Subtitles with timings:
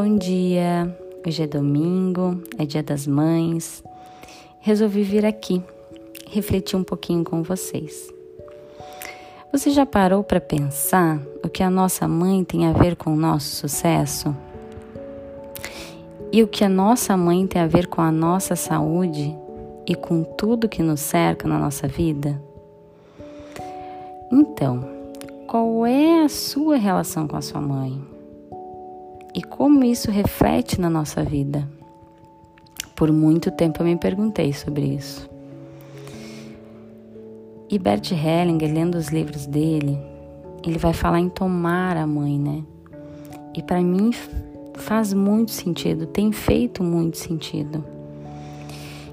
[0.00, 3.82] Bom dia, hoje é domingo, é dia das mães.
[4.60, 5.60] Resolvi vir aqui
[6.30, 8.08] refletir um pouquinho com vocês.
[9.50, 13.16] Você já parou para pensar o que a nossa mãe tem a ver com o
[13.16, 14.36] nosso sucesso?
[16.30, 19.36] E o que a nossa mãe tem a ver com a nossa saúde
[19.84, 22.40] e com tudo que nos cerca na nossa vida?
[24.30, 24.88] Então,
[25.48, 28.17] qual é a sua relação com a sua mãe?
[29.34, 31.68] E como isso reflete na nossa vida?
[32.96, 35.28] Por muito tempo eu me perguntei sobre isso.
[37.70, 39.98] E Bert Hellinger, lendo os livros dele,
[40.64, 42.64] ele vai falar em tomar a mãe, né?
[43.54, 44.10] E para mim
[44.74, 47.84] faz muito sentido, tem feito muito sentido.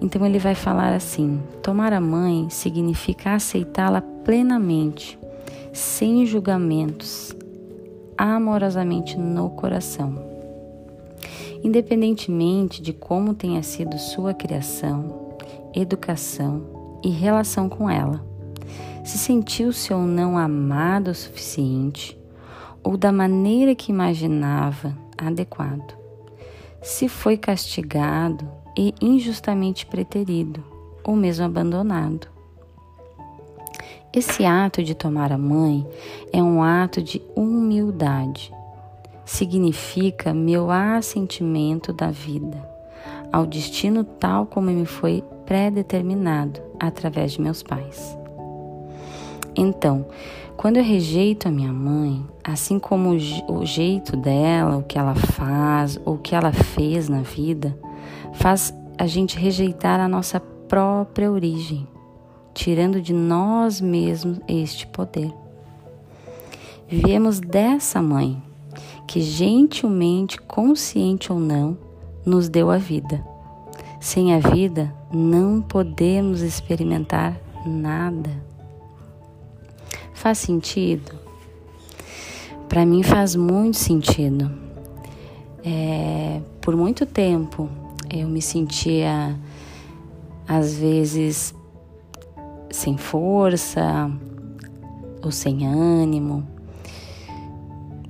[0.00, 5.18] Então ele vai falar assim: tomar a mãe significa aceitá-la plenamente,
[5.72, 7.34] sem julgamentos,
[8.22, 10.14] amorosamente no coração.
[11.62, 15.36] Independentemente de como tenha sido sua criação,
[15.74, 16.62] educação
[17.04, 18.30] e relação com ela
[19.04, 22.18] se sentiu-se ou não amado o suficiente,
[22.82, 25.94] ou da maneira que imaginava adequado,
[26.82, 30.62] se foi castigado e injustamente preterido,
[31.04, 32.28] ou mesmo abandonado.
[34.12, 35.86] Esse ato de tomar a mãe
[36.32, 38.52] é um ato de humildade.
[39.24, 42.68] Significa meu assentimento da vida,
[43.32, 48.18] ao destino tal como me foi predeterminado através de meus pais.
[49.54, 50.04] Então,
[50.56, 56.00] quando eu rejeito a minha mãe, assim como o jeito dela, o que ela faz,
[56.04, 57.78] ou o que ela fez na vida,
[58.32, 61.86] faz a gente rejeitar a nossa própria origem,
[62.54, 65.32] tirando de nós mesmos este poder.
[66.88, 68.42] Vivemos dessa mãe,
[69.06, 71.78] que gentilmente, consciente ou não,
[72.24, 73.24] nos deu a vida.
[74.00, 78.30] Sem a vida, não podemos experimentar nada.
[80.14, 81.12] Faz sentido?
[82.68, 84.50] Para mim faz muito sentido.
[85.64, 87.68] É, por muito tempo
[88.12, 89.38] eu me sentia,
[90.46, 91.54] às vezes,
[92.70, 94.10] sem força
[95.22, 96.46] ou sem ânimo.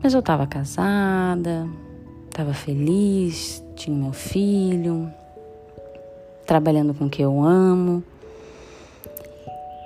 [0.03, 1.69] Mas eu estava casada,
[2.29, 5.11] estava feliz, tinha meu filho,
[6.47, 8.03] trabalhando com o que eu amo.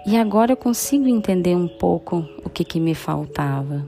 [0.07, 3.85] E agora eu consigo entender um pouco o que, que me faltava.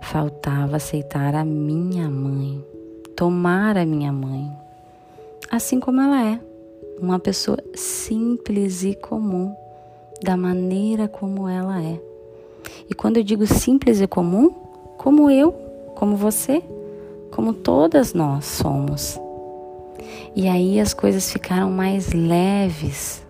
[0.00, 2.64] Faltava aceitar a minha mãe,
[3.16, 4.50] tomar a minha mãe,
[5.50, 6.40] assim como ela é,
[7.00, 9.54] uma pessoa simples e comum,
[10.22, 12.00] da maneira como ela é.
[12.88, 14.50] E quando eu digo simples e comum,
[14.96, 15.52] como eu,
[15.94, 16.62] como você,
[17.30, 19.20] como todas nós somos.
[20.34, 23.24] E aí as coisas ficaram mais leves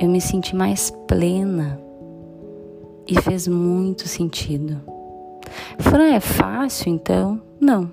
[0.00, 1.78] eu me senti mais plena
[3.06, 4.80] e fez muito sentido.
[5.78, 7.42] Fran, é fácil então?
[7.60, 7.92] Não.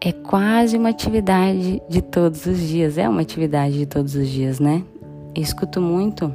[0.00, 4.60] É quase uma atividade de todos os dias, é uma atividade de todos os dias,
[4.60, 4.84] né?
[5.34, 6.32] Eu escuto muito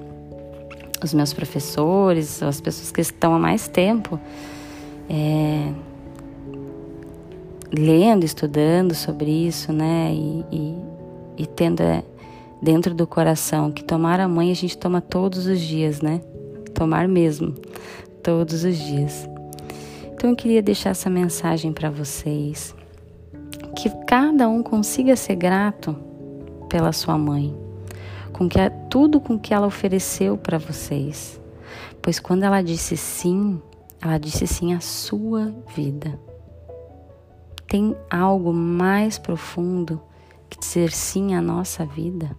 [1.01, 4.19] os meus professores, as pessoas que estão há mais tempo
[5.09, 5.71] é,
[7.71, 10.13] lendo, estudando sobre isso, né?
[10.13, 10.77] E, e,
[11.37, 12.03] e tendo é,
[12.61, 16.21] dentro do coração, que tomar a mãe a gente toma todos os dias, né?
[16.73, 17.55] Tomar mesmo,
[18.21, 19.27] todos os dias.
[20.13, 22.73] Então eu queria deixar essa mensagem para vocês,
[23.83, 25.93] que cada um consiga ser grato
[26.69, 27.53] pela sua mãe,
[28.31, 28.57] com que
[28.89, 31.37] tudo com que ela ofereceu para vocês.
[32.01, 33.61] Pois quando ela disse sim,
[34.01, 36.17] ela disse sim à sua vida.
[37.67, 40.01] Tem algo mais profundo
[40.49, 42.37] que dizer sim à nossa vida?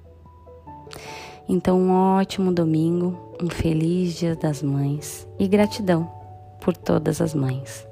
[1.46, 6.10] Então, um ótimo domingo, um feliz Dia das Mães e gratidão
[6.58, 7.86] por todas as mães.